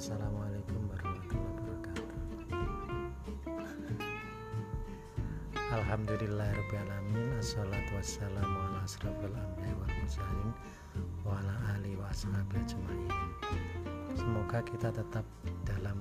[0.00, 2.08] Assalamualaikum warahmatullahi wabarakatuh.
[5.76, 7.36] Alhamdulillahirobbilalamin.
[7.36, 9.84] Assalatu wassalamu ala asrafil anbiya wa
[11.20, 12.08] wa ala ahli wa
[14.16, 15.28] Semoga kita tetap
[15.68, 16.00] dalam